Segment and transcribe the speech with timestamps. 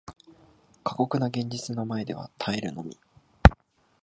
[0.83, 2.97] 過酷な現実の前では耐えるのみ